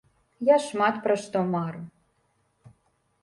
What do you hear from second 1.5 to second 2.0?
мару.